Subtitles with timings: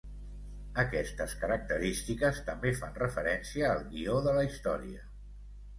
[0.83, 5.09] Aquestes característiques també fan referència al guió de la història.